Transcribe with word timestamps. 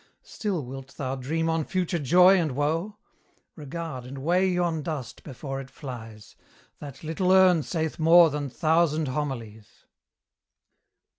Still 0.23 0.65
wilt 0.65 0.97
thou 0.97 1.13
dream 1.15 1.47
on 1.47 1.63
future 1.63 1.99
joy 1.99 2.35
and 2.39 2.53
woe? 2.53 2.97
Regard 3.55 4.03
and 4.03 4.17
weigh 4.17 4.47
yon 4.49 4.81
dust 4.81 5.21
before 5.21 5.61
it 5.61 5.69
flies: 5.69 6.35
That 6.79 7.03
little 7.03 7.31
urn 7.31 7.61
saith 7.61 7.99
more 7.99 8.31
than 8.31 8.49
thousand 8.49 9.09
homilies. 9.09 9.85